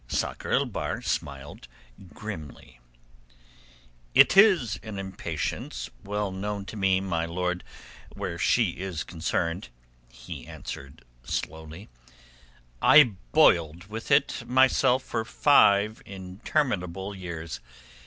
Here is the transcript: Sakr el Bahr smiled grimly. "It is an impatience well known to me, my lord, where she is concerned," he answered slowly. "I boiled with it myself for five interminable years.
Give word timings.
Sakr 0.07 0.49
el 0.51 0.65
Bahr 0.65 1.03
smiled 1.03 1.67
grimly. 2.15 2.79
"It 4.15 4.35
is 4.35 4.79
an 4.81 4.97
impatience 4.97 5.91
well 6.03 6.31
known 6.31 6.65
to 6.65 6.75
me, 6.75 6.99
my 6.99 7.25
lord, 7.27 7.63
where 8.15 8.39
she 8.39 8.71
is 8.79 9.03
concerned," 9.03 9.69
he 10.09 10.47
answered 10.47 11.03
slowly. 11.23 11.87
"I 12.81 13.13
boiled 13.31 13.85
with 13.91 14.09
it 14.09 14.41
myself 14.47 15.03
for 15.03 15.23
five 15.23 16.01
interminable 16.07 17.13
years. 17.13 17.59